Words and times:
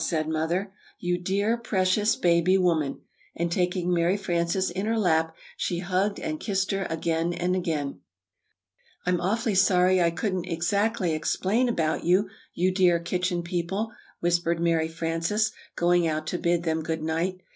said 0.03 0.27
Mother. 0.27 0.73
"You 0.97 1.19
dear, 1.19 1.57
precious 1.57 2.15
baby 2.15 2.57
woman!" 2.57 3.01
And 3.35 3.51
taking 3.51 3.93
Mary 3.93 4.17
Frances 4.17 4.71
in 4.71 4.87
her 4.87 4.97
lap, 4.97 5.35
she 5.55 5.77
hugged 5.77 6.19
and 6.19 6.39
kissed 6.39 6.71
her 6.71 6.87
again 6.89 7.33
and 7.33 7.55
again. 7.55 7.99
"I'm 9.05 9.21
awfully 9.21 9.53
sorry 9.53 10.01
I 10.01 10.09
couldn't 10.09 10.47
exactly 10.49 11.13
explain 11.13 11.69
about 11.69 12.03
you 12.03 12.31
you 12.55 12.71
dear 12.73 12.97
Kitchen 12.97 13.43
People," 13.43 13.91
whispered 14.21 14.59
Mary 14.59 14.87
Frances, 14.87 15.51
going 15.75 16.07
out 16.07 16.25
to 16.33 16.39
bid 16.39 16.63
them 16.63 16.81
good 16.81 17.03
night. 17.03 17.39